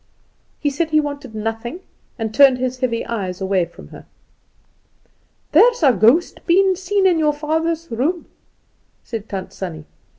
[0.59, 1.79] He said he wanted nothing,
[2.17, 4.07] and turned his heavy eyes away from her.
[5.51, 8.25] "There's a ghost been seen in your father's room,"
[9.03, 9.85] said Tant Sannie.